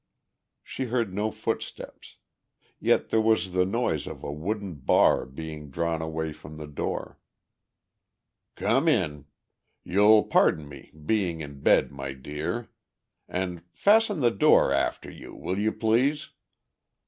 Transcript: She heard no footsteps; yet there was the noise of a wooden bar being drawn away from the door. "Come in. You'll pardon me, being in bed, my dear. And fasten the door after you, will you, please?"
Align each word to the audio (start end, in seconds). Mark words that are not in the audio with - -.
She 0.63 0.85
heard 0.85 1.13
no 1.13 1.29
footsteps; 1.29 2.17
yet 2.79 3.09
there 3.09 3.21
was 3.21 3.51
the 3.51 3.65
noise 3.67 4.07
of 4.07 4.23
a 4.23 4.31
wooden 4.31 4.73
bar 4.73 5.27
being 5.27 5.69
drawn 5.69 6.01
away 6.01 6.33
from 6.33 6.57
the 6.57 6.65
door. 6.65 7.19
"Come 8.55 8.87
in. 8.87 9.25
You'll 9.83 10.23
pardon 10.23 10.67
me, 10.67 10.91
being 11.05 11.41
in 11.41 11.59
bed, 11.61 11.91
my 11.91 12.13
dear. 12.13 12.71
And 13.29 13.61
fasten 13.75 14.21
the 14.21 14.31
door 14.31 14.73
after 14.73 15.11
you, 15.11 15.35
will 15.35 15.59
you, 15.59 15.71
please?" 15.71 16.29